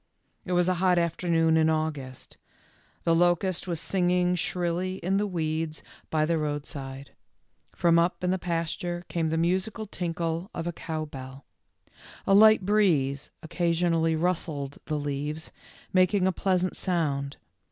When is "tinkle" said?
9.85-10.49